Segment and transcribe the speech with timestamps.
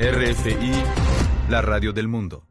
[0.00, 0.84] RFI,
[1.50, 2.44] la radio del mundo.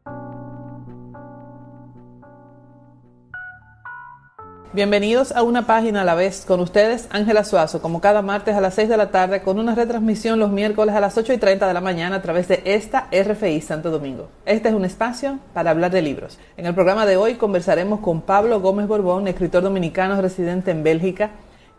[4.74, 8.60] Bienvenidos a una página a la vez con ustedes, Ángela Suazo, como cada martes a
[8.60, 11.66] las 6 de la tarde, con una retransmisión los miércoles a las 8 y 30
[11.66, 14.28] de la mañana a través de esta RFI Santo Domingo.
[14.44, 16.38] Este es un espacio para hablar de libros.
[16.58, 21.30] En el programa de hoy conversaremos con Pablo Gómez Borbón, escritor dominicano residente en Bélgica,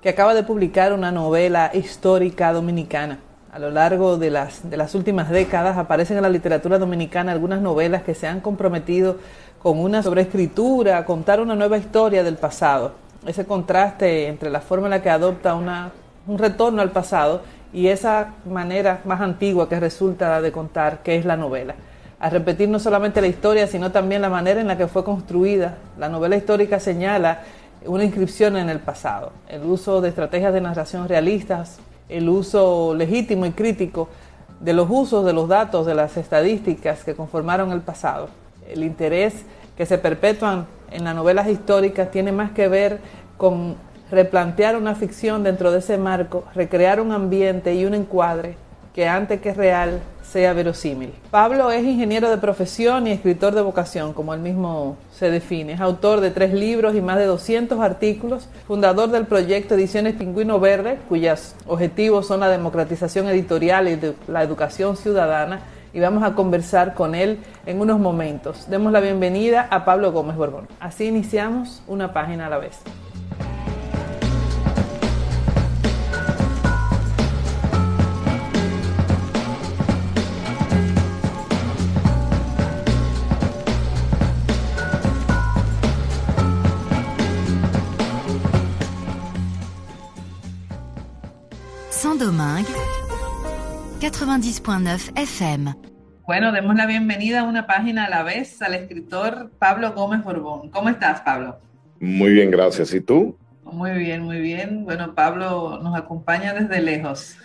[0.02, 3.20] que acaba de publicar una novela histórica dominicana.
[3.52, 7.62] A lo largo de las, de las últimas décadas aparecen en la literatura dominicana algunas
[7.62, 9.18] novelas que se han comprometido
[9.60, 12.94] con una sobreescritura, contar una nueva historia del pasado.
[13.26, 15.92] Ese contraste entre la forma en la que adopta una,
[16.28, 17.42] un retorno al pasado
[17.74, 21.74] y esa manera más antigua que resulta de contar, que es la novela.
[22.20, 25.80] A repetir no solamente la historia, sino también la manera en la que fue construida.
[25.98, 27.42] La novela histórica señala
[27.84, 33.46] una inscripción en el pasado, el uso de estrategias de narración realistas, el uso legítimo
[33.46, 34.10] y crítico
[34.60, 38.30] de los usos de los datos, de las estadísticas que conformaron el pasado.
[38.68, 39.46] El interés
[39.78, 43.00] que se perpetúan en las novelas históricas tiene más que ver
[43.38, 43.76] con
[44.12, 48.58] replantear una ficción dentro de ese marco, recrear un ambiente y un encuadre
[48.94, 51.14] que antes que real sea verosímil.
[51.32, 55.74] Pablo es ingeniero de profesión y escritor de vocación, como él mismo se define.
[55.74, 60.60] Es autor de tres libros y más de 200 artículos, fundador del proyecto Ediciones Pingüino
[60.60, 65.62] Verde, cuyos objetivos son la democratización editorial y la educación ciudadana.
[65.92, 68.70] Y vamos a conversar con él en unos momentos.
[68.70, 70.68] Demos la bienvenida a Pablo Gómez Borbón.
[70.80, 72.80] Así iniciamos una página a la vez.
[94.12, 95.76] 90.9 FM.
[96.26, 100.70] Bueno, demos la bienvenida a una página a la vez al escritor Pablo Gómez Borbón.
[100.70, 101.60] ¿Cómo estás, Pablo?
[102.00, 102.94] Muy bien, gracias.
[102.94, 103.38] ¿Y tú?
[103.64, 104.84] Muy bien, muy bien.
[104.84, 107.38] Bueno, Pablo nos acompaña desde lejos.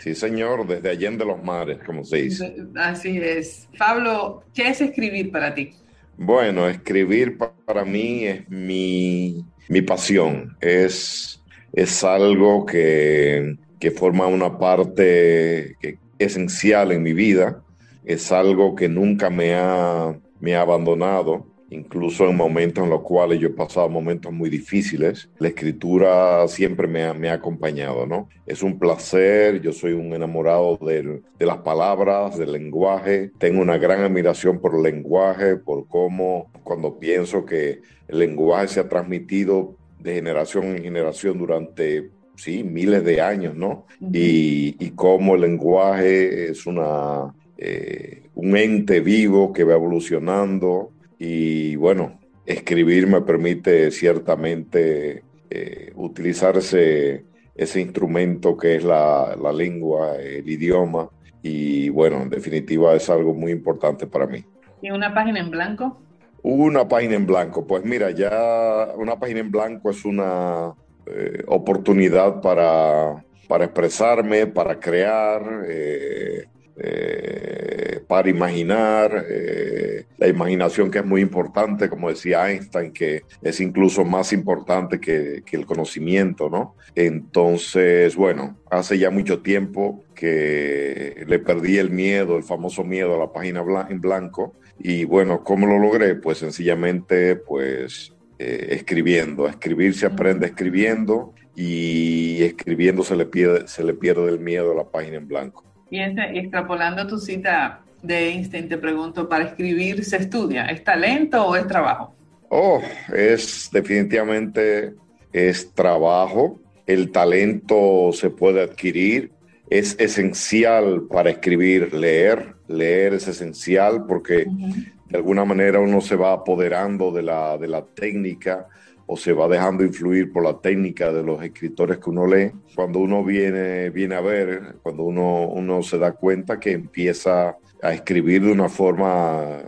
[0.00, 2.56] Sí, señor, desde Allende los Mares, como se dice.
[2.76, 3.68] Así es.
[3.76, 5.72] Pablo, ¿qué es escribir para ti?
[6.16, 10.56] Bueno, escribir para mí es mi, mi pasión.
[10.60, 15.76] Es, es algo que, que forma una parte
[16.18, 17.62] esencial en mi vida.
[18.04, 23.40] Es algo que nunca me ha, me ha abandonado incluso en momentos en los cuales
[23.40, 28.28] yo he pasado momentos muy difíciles, la escritura siempre me ha, me ha acompañado, ¿no?
[28.46, 33.76] Es un placer, yo soy un enamorado de, de, las palabras, del lenguaje, tengo una
[33.76, 39.76] gran admiración por el lenguaje, por cómo cuando pienso que el lenguaje se ha transmitido
[39.98, 43.86] de generación en generación durante sí, miles de años, ¿no?
[44.00, 51.74] y, y cómo el lenguaje es una, eh, un ente vivo que va evolucionando, y
[51.76, 57.24] bueno, escribir me permite ciertamente eh, utilizar ese,
[57.56, 61.10] ese, instrumento que es la, la, lengua, el idioma,
[61.42, 64.44] y bueno, en definitiva es algo muy importante para mí.
[64.80, 66.00] ¿Y una página en blanco?
[66.42, 70.72] Una página en blanco, pues mira, ya una página en blanco es una
[71.10, 75.64] eh, oportunidad para, para, expresarme, para crear.
[75.68, 76.46] Eh,
[76.80, 83.60] eh, para imaginar, eh, la imaginación que es muy importante, como decía Einstein, que es
[83.60, 86.76] incluso más importante que, que, el conocimiento, ¿no?
[86.94, 93.18] Entonces, bueno, hace ya mucho tiempo que le perdí el miedo, el famoso miedo a
[93.18, 96.14] la página en blanco, y bueno, ¿cómo lo logré?
[96.14, 99.48] Pues sencillamente, pues eh, escribiendo.
[99.48, 104.76] Escribir se aprende escribiendo y escribiendo se le, pierde, se le pierde el miedo a
[104.76, 105.64] la página en blanco.
[105.90, 110.66] Y, este, y extrapolando tu cita de Einstein, te pregunto, ¿para escribir se estudia?
[110.66, 112.14] ¿Es talento o es trabajo?
[112.48, 112.80] Oh,
[113.14, 114.94] es definitivamente
[115.32, 116.60] es trabajo.
[116.86, 119.32] El talento se puede adquirir.
[119.68, 122.54] Es esencial para escribir leer.
[122.68, 124.92] Leer es esencial porque uh -huh.
[125.08, 128.68] De alguna manera uno se va apoderando de la, de la técnica
[129.06, 132.52] o se va dejando influir por la técnica de los escritores que uno lee.
[132.74, 137.92] Cuando uno viene, viene a ver, cuando uno, uno se da cuenta que empieza a
[137.94, 139.60] escribir de una forma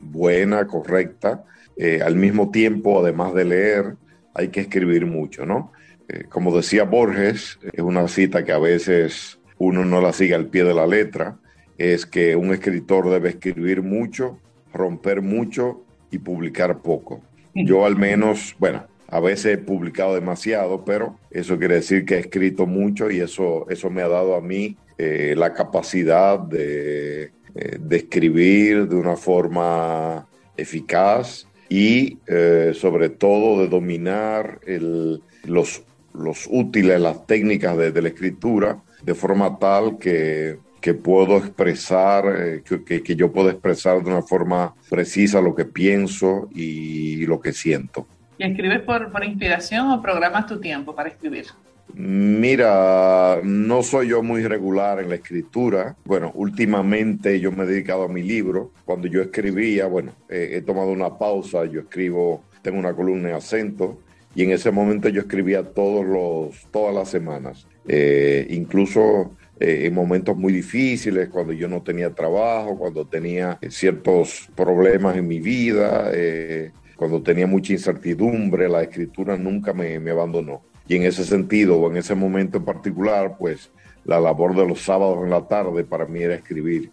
[0.00, 1.44] buena, correcta,
[1.76, 3.96] eh, al mismo tiempo, además de leer,
[4.34, 5.72] hay que escribir mucho, ¿no?
[6.08, 10.46] Eh, como decía Borges, es una cita que a veces uno no la sigue al
[10.46, 11.38] pie de la letra,
[11.78, 14.38] es que un escritor debe escribir mucho,
[14.72, 17.20] romper mucho y publicar poco.
[17.54, 22.20] Yo al menos, bueno, A veces he publicado demasiado, pero eso quiere decir que he
[22.20, 27.78] escrito mucho y eso, eso me ha dado a mí eh, la capacidad de, eh,
[27.80, 35.82] de, escribir de una forma eficaz y eh, sobre todo de dominar el, los,
[36.14, 42.24] los útiles, las técnicas de, de la escritura de forma tal que que puedo expresar,
[42.26, 47.40] eh, que, que, yo puedo expresar de una forma precisa lo que pienso y lo
[47.40, 48.06] que siento.
[48.38, 51.46] ¿Y escribes por, por inspiración o programas tu tiempo para escribir?
[51.94, 55.96] Mira, no soy yo muy regular en la escritura.
[56.04, 58.70] Bueno, últimamente yo me he dedicado a mi libro.
[58.84, 63.34] Cuando yo escribía, bueno, eh, he tomado una pausa, yo escribo, tengo una columna en
[63.34, 63.98] acento
[64.34, 67.66] y en ese momento yo escribía todos los, todas las semanas.
[67.88, 74.48] Eh, incluso eh, en momentos muy difíciles, cuando yo no tenía trabajo, cuando tenía ciertos
[74.54, 80.62] problemas en mi vida, eh, cuando tenía mucha incertidumbre, la escritura nunca me, me, abandonó.
[80.88, 83.70] Y en ese sentido, o en ese momento en particular, pues
[84.04, 86.90] la labor de los sábados en la tarde para mí era escribir.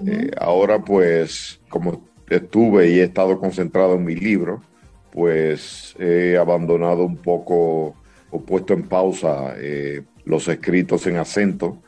[0.00, 0.26] Uh -huh.
[0.26, 2.00] eh, ahora, pues, como
[2.30, 4.62] estuve y he estado concentrado en mi libro,
[5.10, 7.94] pues he abandonado un poco
[8.30, 11.78] o puesto en pausa eh, los escritos en acento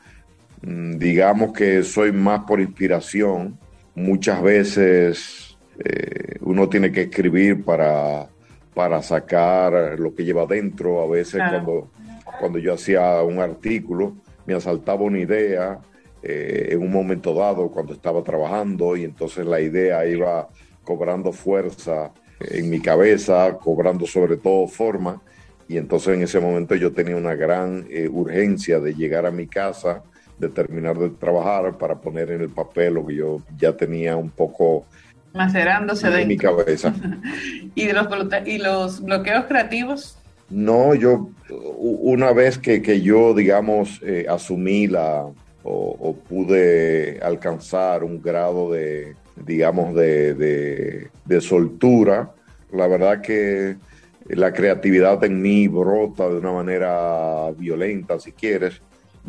[0.67, 3.59] digamos que soy más por inspiración.
[3.95, 8.29] Muchas veces eh, uno tiene que escribir para,
[8.75, 11.03] para sacar lo que lleva dentro.
[11.03, 11.65] A veces claro.
[11.65, 11.91] cuando,
[12.41, 14.17] cuando yo hacía un artículo
[14.47, 15.79] me asaltaba una idea
[16.23, 20.49] eh, en un momento dado cuando estaba trabajando y entonces la idea iba
[20.83, 25.21] cobrando fuerza en mi cabeza, cobrando sobre todo forma.
[25.69, 29.47] Y entonces en ese momento yo tenía una gran eh, urgencia de llegar a mi
[29.47, 30.05] casa,
[30.39, 34.31] de terminar de trabajar para poner en el papel lo que yo ya tenía un
[34.31, 34.87] poco
[35.33, 36.95] macerándose de mi cabeza.
[37.75, 38.07] ¿Y, de los,
[38.47, 40.19] ¿Y los bloqueos creativos?
[40.49, 41.31] No, yo
[41.79, 45.27] una vez que, que yo, digamos, eh, asumí la
[45.69, 52.31] o, o, pude alcanzar un grado de, digamos, de, de, de soltura,
[52.73, 53.77] la verdad que
[54.29, 58.81] la creatividad en mí brota de una manera violenta, si quieres,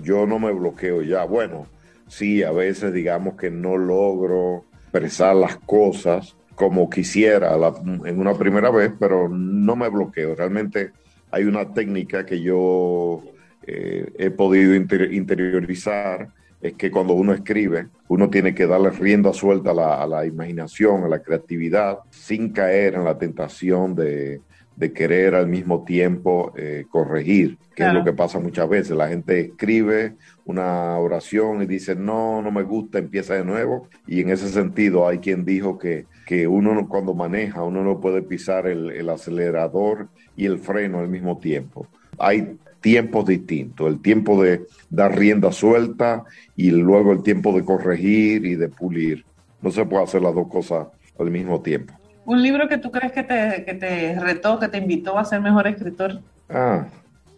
[0.02, 1.24] yo no me bloqueo ya.
[1.26, 1.68] Bueno,
[2.08, 7.74] sí, a veces digamos que no logro expresar las cosas como quisiera la,
[8.06, 10.34] en una primera vez, pero no me bloqueo.
[10.36, 10.92] Realmente
[11.30, 13.22] hay una técnica que yo
[13.66, 16.30] eh, he podido inter interiorizar,
[16.60, 20.26] es que cuando uno escribe, uno tiene que darle rienda suelta a la, a la
[20.26, 24.42] imaginación, a la creatividad, sin caer en la tentación de,
[24.78, 28.00] de querer al mismo tiempo eh, corregir, que claro.
[28.00, 28.96] es lo que pasa muchas veces.
[28.96, 30.14] La gente escribe
[30.46, 33.90] una oración y dice, no, no me gusta, empieza de nuevo.
[34.06, 38.22] Y en ese sentido hay quien dijo que, que uno cuando maneja, uno no puede
[38.22, 41.88] pisar el, el acelerador y el freno al mismo tiempo.
[42.20, 46.24] Hay tiempos distintos, el tiempo de dar rienda suelta
[46.56, 49.26] y luego el tiempo de corregir y de pulir.
[49.60, 50.88] No se puede hacer las dos cosas
[51.18, 51.97] al mismo tiempo.
[52.28, 55.40] ¿Un libro que tú crees que te, que te retó, que te invitó a ser
[55.40, 56.20] mejor escritor?
[56.50, 56.86] Ah,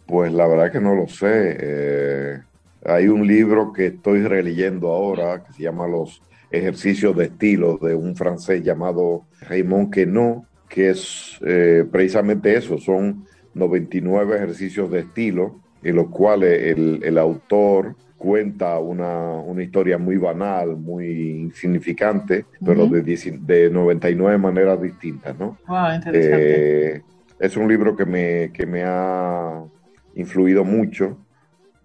[0.08, 1.58] pues la verdad que no lo sé.
[1.60, 2.40] Eh,
[2.84, 7.94] hay un libro que estoy releyendo ahora que se llama Los ejercicios de estilo de
[7.94, 15.60] un francés llamado Raymond Queneau, que es eh, precisamente eso, son 99 ejercicios de estilo
[15.84, 22.42] en los cuales el, el autor cuenta una, una, historia muy banal, muy insignificante, uh
[22.42, 22.66] -huh.
[22.66, 23.02] pero de,
[23.40, 25.58] de, 99 maneras distintas, ¿no?
[25.68, 26.96] Wow, interesante.
[26.98, 27.02] Eh,
[27.40, 29.64] es un libro que me, que me ha
[30.16, 31.18] influido mucho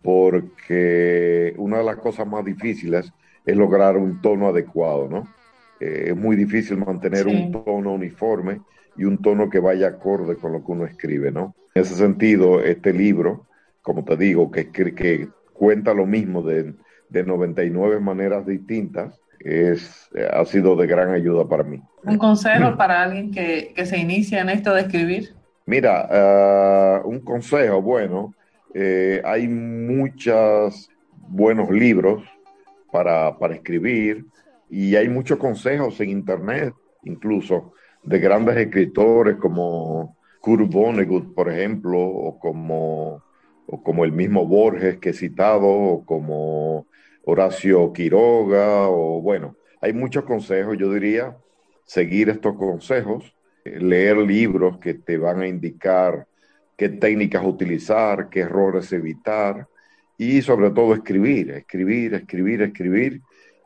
[0.02, 3.12] porque una de las cosas más difíciles
[3.46, 5.28] es lograr un tono adecuado, ¿no?
[5.80, 7.30] Eh, es muy difícil mantener sí.
[7.30, 8.60] un tono uniforme
[8.96, 11.54] y un tono que vaya acorde con lo que uno escribe, ¿no?
[11.74, 13.46] En ese sentido, este libro,
[13.82, 16.74] como te digo, que, que cuenta lo mismo de,
[17.08, 21.80] de 99 maneras distintas, es, ha sido de gran ayuda para mí.
[22.04, 25.34] ¿Un consejo para alguien que, que se inicia en esto de escribir?
[25.66, 28.34] Mira, uh, un consejo, bueno,
[28.74, 30.90] eh, hay muchos
[31.28, 32.22] buenos libros
[32.92, 34.26] para, para escribir
[34.68, 41.98] y hay muchos consejos en internet, incluso de grandes escritores como Kurt Vonnegut, por ejemplo,
[41.98, 43.22] o como
[43.66, 46.86] o como el mismo Borges que he citado, o como
[47.24, 51.36] Horacio Quiroga, o bueno, hay muchos consejos, yo diría,
[51.84, 56.26] seguir estos consejos, leer libros que te van a indicar
[56.76, 59.68] qué técnicas utilizar, qué errores evitar,
[60.18, 63.22] y sobre todo escribir, escribir, escribir, escribir,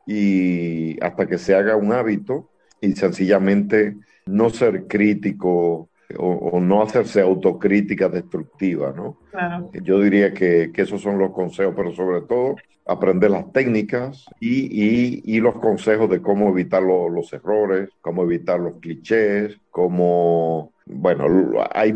[0.07, 2.49] y hasta que se haga un hábito
[2.81, 9.19] y sencillamente no ser crítico o, no hacerse autocrítica destructiva, ¿no?
[9.31, 9.71] Claro.
[9.83, 14.67] Yo diría que, que, esos son los consejos, pero sobre todo aprender las técnicas y,
[14.73, 20.73] y, y los consejos de cómo evitar lo, los errores, cómo evitar los clichés, cómo,
[20.87, 21.27] bueno,
[21.73, 21.93] hay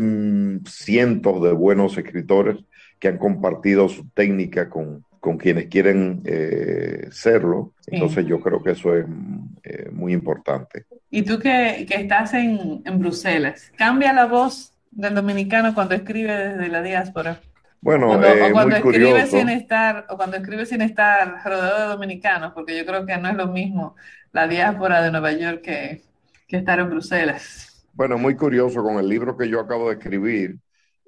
[0.67, 2.63] cientos de buenos escritores
[2.99, 7.71] que han compartido su técnica con, con quienes quieren eh, serlo.
[7.87, 9.05] Entonces yo creo que eso es
[9.63, 10.85] eh, muy importante.
[11.09, 16.49] Y tú que, que estás en, en, Bruselas, ¿cambia la voz del dominicano cuando escribe
[16.49, 17.39] desde la diáspora?
[17.79, 19.37] Bueno, cuando, eh, o cuando muy escribe curioso.
[19.37, 23.29] sin estar o cuando escribe sin estar rodeado de dominicanos, porque yo creo que no
[23.29, 23.95] es lo mismo
[24.33, 26.01] la diáspora de Nueva York que,
[26.49, 27.87] que estar en Bruselas.
[27.93, 30.57] Bueno, muy curioso con el libro que yo acabo de escribir.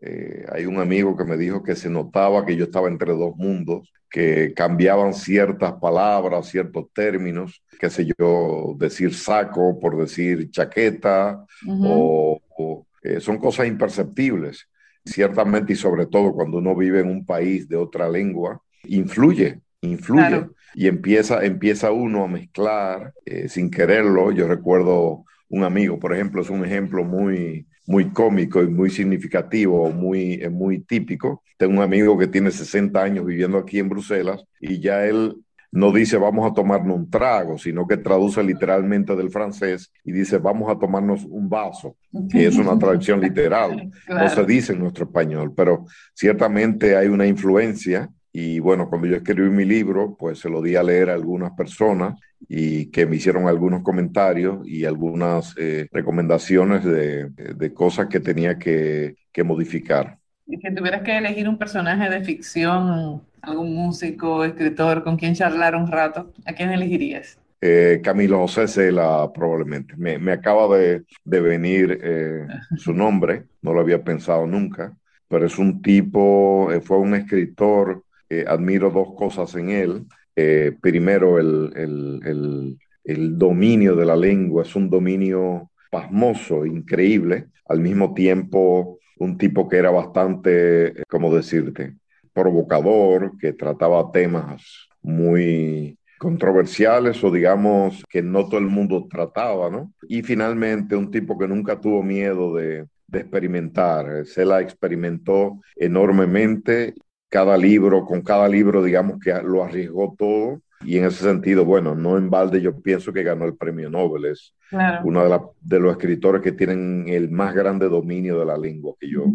[0.02, 3.36] Eh, hay un amigo que me dijo que se notaba que yo estaba entre dos
[3.38, 11.46] mundos, que cambiaban ciertas palabras, ciertos términos, qué sé yo, decir saco por decir chaqueta,
[11.66, 11.88] Uh -huh.
[11.90, 14.68] o, o eh, son cosas imperceptibles.
[15.08, 20.28] Ciertamente y sobre todo cuando uno vive en un país de otra lengua, influye, influye.
[20.28, 20.54] Claro.
[20.74, 24.32] Y empieza, empieza uno a mezclar eh, sin quererlo.
[24.32, 29.90] Yo recuerdo un amigo, por ejemplo, es un ejemplo muy, muy cómico y muy significativo,
[29.92, 31.44] muy, eh, muy típico.
[31.58, 35.36] Tengo un amigo que tiene 60 años viviendo aquí en Bruselas y ya él
[35.72, 40.38] no dice vamos a tomarnos un trago, sino que traduce literalmente del francés y dice
[40.38, 41.98] vamos a tomarnos un vaso,
[42.32, 43.92] que es una traducción literal.
[44.06, 44.24] Claro.
[44.24, 49.16] No se dice en nuestro español, pero ciertamente hay una influencia y bueno, cuando yo
[49.16, 53.16] escribí mi libro, pues se lo di a leer a algunas personas y que me
[53.16, 60.18] hicieron algunos comentarios y algunas eh, recomendaciones de, de, cosas que tenía que, que modificar.
[60.46, 65.76] Y si tuvieras que elegir un personaje de ficción, algún músico, escritor con quien charlar
[65.76, 67.40] un rato, ¿a quién elegirías?
[67.62, 69.96] Eh, Camilo José Cela, probablemente.
[69.98, 72.46] Me, me acaba de, de venir eh,
[72.78, 74.96] su nombre, no lo había pensado nunca,
[75.28, 80.06] pero es un tipo, eh, fue un escritor, eh, admiro dos cosas en él.
[80.36, 87.80] Eh, primero, el, el, el, dominio de la lengua es un dominio pasmoso, increíble, al
[87.80, 91.96] mismo tiempo un tipo que era bastante, ¿cómo decirte?,
[92.34, 99.94] provocador, que trataba temas muy controversiales o digamos que no todo el mundo trataba, ¿no?
[100.10, 106.94] Y finalmente un tipo que nunca tuvo miedo de experimentar, se la experimentó enormemente,
[107.36, 111.94] cada libro, con cada libro digamos que lo arriesgó todo y en ese sentido, bueno,
[111.96, 115.02] no en balde yo pienso que ganó el premio Nobel, es Claro.
[115.04, 118.94] uno de, la- de los escritores que tienen el más grande dominio de la lengua
[119.00, 119.26] que yo,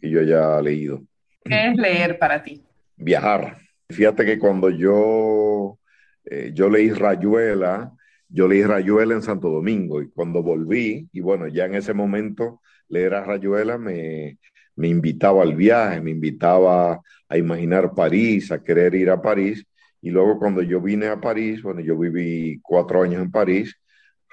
[0.00, 1.02] que yo haya leído.
[1.44, 2.60] ¿Qué es leer para ti?
[2.96, 3.58] Viajar.
[3.88, 5.78] Fíjate que cuando yo,
[6.24, 7.92] eh, yo leí Rayuela,
[8.28, 12.60] yo leí Rayuela en Santo Domingo y cuando volví, y bueno, ya en ese momento
[12.88, 14.38] leer a Rayuela me,
[14.76, 19.64] me invitaba al viaje, me invitaba a imaginar París, a querer ir a París.
[20.00, 23.74] Y luego cuando yo vine a París, bueno, yo viví cuatro años en París,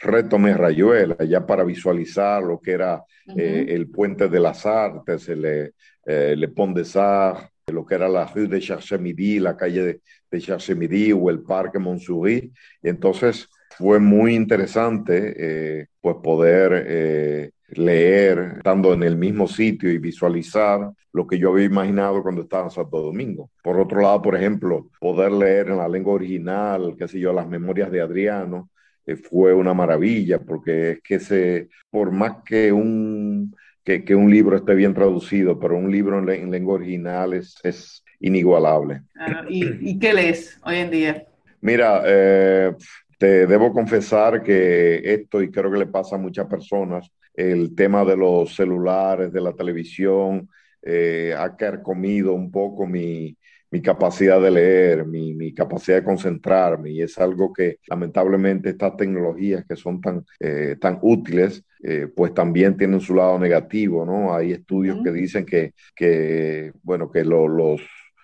[0.01, 3.03] retomé Rayuela ya para visualizar lo que era
[3.37, 8.09] eh, el Puente de las Artes, el eh, Le Pont des Arts, lo que era
[8.09, 12.49] la rue de Charchemidi, la calle de, de Charchemidi o el Parque Montsouris.
[12.81, 13.47] Entonces
[13.81, 15.33] fue muy interesante
[15.81, 21.51] eh, pues poder eh, leer estando en el mismo sitio y visualizar lo que yo
[21.51, 23.49] había imaginado cuando estaba en Santo Domingo.
[23.63, 27.47] Por otro lado, por ejemplo, poder leer en la lengua original, qué sé yo, las
[27.47, 28.69] memorias de Adriano,
[29.05, 34.29] eh, fue una maravilla, porque es que se, por más que un, que, que un
[34.29, 39.01] libro esté bien traducido, pero un libro en, le- en lengua original es, es inigualable.
[39.13, 39.47] Claro.
[39.49, 41.25] ¿Y, y qué lees hoy en día?
[41.61, 42.73] Mira, eh,
[43.21, 48.03] te debo confesar que esto, y creo que le pasa a muchas personas, el tema
[48.05, 50.49] de los celulares, de la televisión,
[50.81, 53.37] eh, ha carcomido un poco mi,
[53.69, 58.97] mi capacidad de leer, mi, mi capacidad de concentrarme, y es algo que lamentablemente estas
[58.97, 64.35] tecnologías que son tan, eh, tan útiles, eh, pues también tienen su lado negativo, ¿no?
[64.35, 67.81] Hay estudios que dicen que, que bueno, que lo- los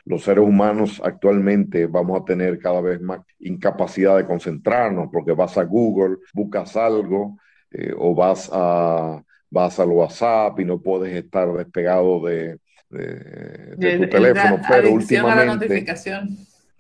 [0.07, 5.57] los seres humanos actualmente vamos a tener cada vez más incapacidad de concentrarnos porque vas
[5.57, 7.37] a Google, buscas algo
[7.71, 12.59] eh, o vas a vas al WhatsApp y no puedes estar despegado de,
[12.89, 15.89] de- de El- tu el- teléfono, pero últimamente,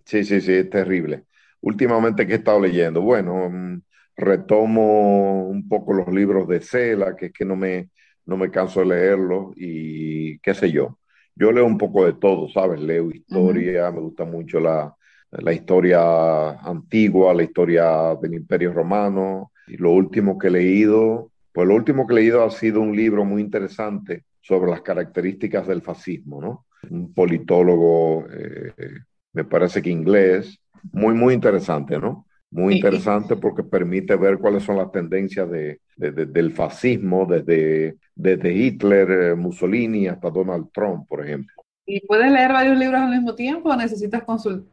[0.05, 1.25] sí, sí, sí, es terrible.
[1.61, 3.01] Últimamente, ¿qué he estado leyendo?
[3.01, 3.81] Bueno, mm,
[4.15, 7.89] retomo un poco los libros de Cela, que es que no me,
[8.25, 10.99] no me canso de leerlos y qué sé yo.
[11.39, 12.81] Yo leo un poco de todo, ¿sabes?
[12.81, 14.95] Leo historia, me gusta mucho la,
[15.31, 19.51] la historia antigua, la historia del Imperio Romano.
[19.67, 22.95] Y lo último que he leído, Pues lo último que he leído ha sido un
[22.95, 26.65] libro muy interesante sobre las características del fascismo, ¿no?
[26.89, 28.73] Un politólogo, eh,
[29.33, 30.59] me parece que inglés,
[30.91, 32.26] muy, muy interesante, ¿no?
[32.49, 39.11] Muy interesante porque permite ver cuáles son las tendencias de, del fascismo desde, desde Hitler,
[39.11, 41.53] eh, Mussolini hasta Donald Trump, por ejemplo.
[41.85, 44.23] ¿Y puedes leer varios libros al mismo tiempo o necesitas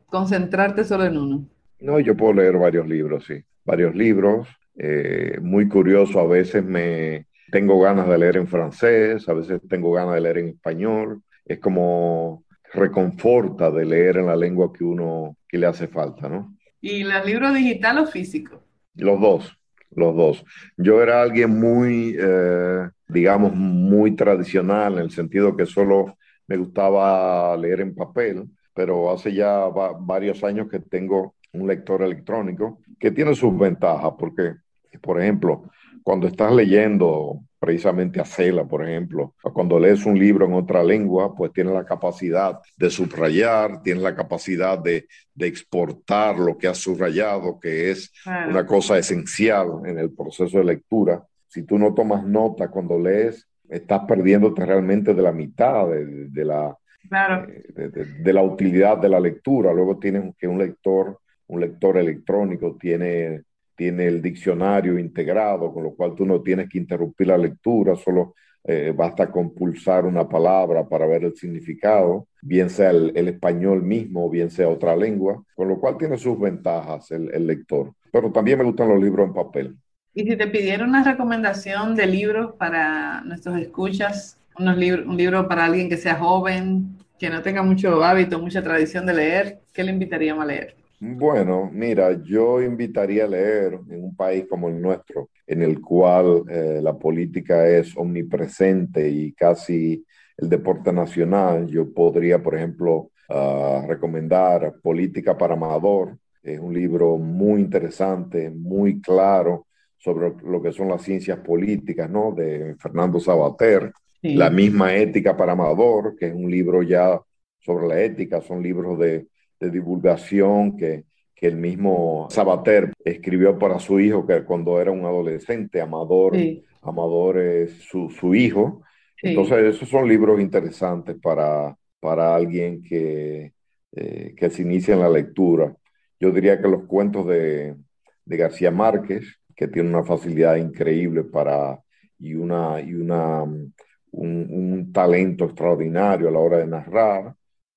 [0.06, 1.44] concentrarte solo en uno?
[1.80, 3.42] No, yo puedo leer varios libros, sí.
[3.64, 4.48] Varios libros.
[4.76, 9.92] Eh, muy curioso, a veces me tengo ganas de leer en francés, a veces tengo
[9.92, 11.22] ganas de leer en español.
[11.44, 16.53] Es como reconforta de leer en la lengua que uno que le hace falta, ¿no?
[16.86, 18.62] ¿Y los libros digital o físico?
[18.94, 19.58] Los dos,
[19.96, 20.44] los dos.
[20.76, 27.56] Yo era alguien muy, eh, digamos, muy tradicional en el sentido que solo me gustaba
[27.56, 29.60] leer en papel, pero hace ya
[29.98, 34.56] varios años que tengo un lector electrónico que tiene sus ventajas, porque,
[35.00, 35.70] por ejemplo,
[36.04, 41.34] cuando estás leyendo precisamente a Cela, por ejemplo, cuando lees un libro en otra lengua,
[41.34, 45.06] pues tienes la capacidad de subrayar, tienes la capacidad de,
[45.38, 51.24] exportar lo que has subrayado, que es una cosa esencial en el proceso de lectura.
[51.48, 56.76] Si tú no tomas nota cuando lees, estás perdiéndote realmente de la mitad de, la,
[57.08, 59.72] de, la utilidad de la lectura.
[59.72, 63.42] Luego tienes que un lector, un lector electrónico tiene
[63.76, 68.34] tiene el diccionario integrado, con lo cual tú no tienes que interrumpir la lectura, solo
[68.66, 74.30] eh, basta con pulsar una palabra para ver el significado, bien sea el, español mismo,
[74.30, 77.92] bien sea otra lengua, con lo cual tiene sus ventajas el, lector.
[78.10, 79.76] Pero también me gustan los libros en papel.
[80.14, 85.66] Y si te pidieron una recomendación de libros para nuestros escuchas, unos un libro para
[85.66, 89.92] alguien que sea joven, que no tenga mucho hábito, mucha tradición de leer, ¿qué le
[89.92, 90.76] invitaríamos a leer?
[91.06, 96.44] Bueno, mira, yo invitaría a leer en un país como el nuestro, en el cual
[96.48, 100.02] eh, la política es omnipresente y casi
[100.38, 101.66] el deporte nacional.
[101.66, 106.16] Yo podría, por ejemplo, ah, recomendar Política para Amador.
[106.42, 109.66] Es un libro muy interesante, muy claro
[109.98, 112.32] sobre lo que son las ciencias políticas, ¿no?
[112.32, 113.92] De Fernando Sabater.
[114.22, 117.20] La misma Ética para Amador, que es un libro ya
[117.60, 119.26] sobre la ética, son libros de
[119.60, 125.04] de divulgación que, que el mismo Sabater escribió para su hijo que cuando era un
[125.04, 126.36] adolescente, Amador,
[126.82, 128.82] Amador es su, su hijo.
[129.22, 133.52] Entonces, esos son libros interesantes para, para alguien que,
[133.92, 135.74] eh, que se inicia en la lectura.
[136.20, 137.76] Yo diría que los cuentos de,
[138.24, 141.80] de García Márquez, que tiene una facilidad increíble para
[142.18, 143.66] y una y una un,
[144.10, 147.34] un, talento extraordinario a la hora de narrar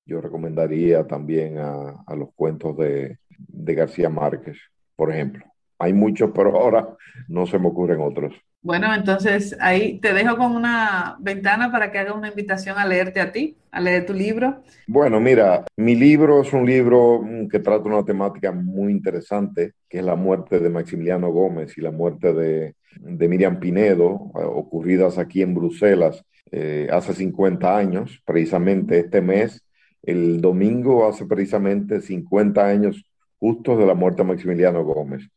[0.08, 4.56] yo recomendaría también a, los cuentos de, García Márquez,
[4.96, 5.44] por ejemplo.
[5.78, 6.88] Hay muchos, pero ahora
[7.28, 8.34] no se me ocurren otros.
[8.62, 13.20] Bueno, entonces ahí te dejo con una ventana para que haga una invitación a leerte
[13.20, 14.62] a ti, a leer tu libro.
[14.88, 19.98] Bueno, mira, mi libro es un libro mm, que trata una temática muy interesante, que
[19.98, 25.42] es la muerte de Maximiliano Gómez y la muerte de, Miriam Pinedo, eh, ocurridas aquí
[25.42, 29.62] en Bruselas eh, hace 50 años, precisamente este mes
[30.02, 33.04] el domingo hace precisamente 50 años
[33.38, 35.28] justos de la muerte de Maximiliano Gómez.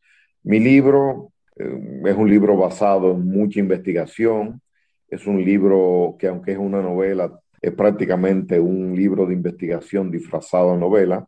[0.42, 4.60] Mi libro eh, es un libro basado en mucha investigación,
[5.08, 10.72] es un libro que aunque es una novela, es prácticamente un libro de investigación disfrazado
[10.72, 11.26] de novela.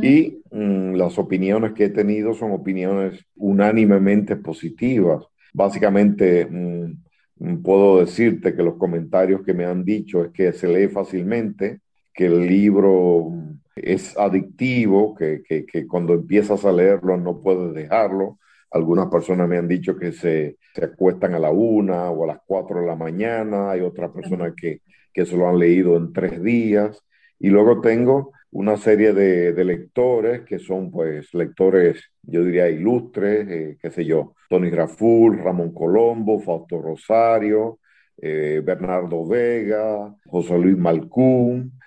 [0.00, 5.24] Y mm, las opiniones que he tenido son opiniones unánimemente positivas.
[5.52, 10.88] Básicamente, mm, puedo decirte que los comentarios que me han dicho es que se lee
[10.88, 11.80] fácilmente,
[12.16, 13.30] que el libro
[13.76, 18.38] es adictivo, que, que, cuando empiezas a leerlo no puedes dejarlo.
[18.70, 22.40] Algunas personas me han dicho que se, se acuestan a la una o a las
[22.46, 24.80] cuatro de la mañana, hay otras personas que,
[25.12, 27.02] que se lo han leído en tres días.
[27.38, 33.48] Y luego tengo una serie de, de lectores que son pues lectores, yo diría, ilustres,
[33.48, 37.80] eh, qué sé yo, Tony Raful, Ramón Colombo, Fausto Rosario,
[38.16, 41.78] eh, Bernardo Vega, José Luis Malcún,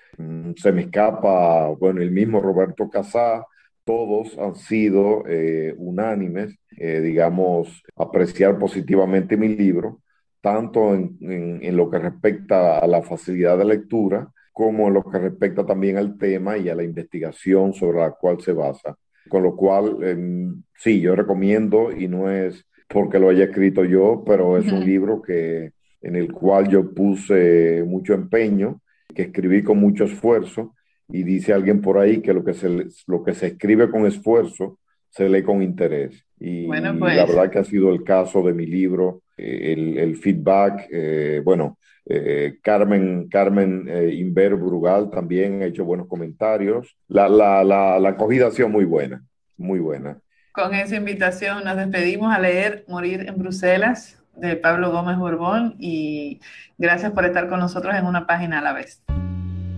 [0.55, 3.45] se me escapa, bueno, el mismo Roberto Casá,
[3.83, 10.01] todos han sido eh, unánimes, eh, digamos, apreciar positivamente mi libro,
[10.41, 15.17] tanto en, en, lo que respecta a la facilidad de lectura, como en lo que
[15.17, 18.95] respecta también al tema y a la investigación sobre la cual se basa.
[19.29, 24.23] Con lo cual, em, sí, yo recomiendo, y no es porque lo haya escrito yo,
[24.25, 28.81] pero es un libro que, en el cual yo puse mucho empeño
[29.13, 30.75] que escribí con mucho esfuerzo
[31.07, 34.79] y dice alguien por ahí que lo que se, lo que se escribe con esfuerzo
[35.09, 36.23] se lee con interés.
[36.39, 37.27] Y, bueno, la pues.
[37.27, 40.87] verdad que ha sido el caso de mi libro el, feedback.
[40.91, 46.95] Eh, bueno, eh, Carmen, Carmen Inver Brugal también ha hecho buenos comentarios.
[47.07, 49.23] La, la, la, la acogida ha sido muy buena,
[49.57, 50.19] muy buena.
[50.51, 56.39] Con esa invitación nos despedimos a leer Morir en Bruselas de Pablo Gómez Borbón y
[56.77, 59.01] gracias por estar con nosotros en una página a la vez.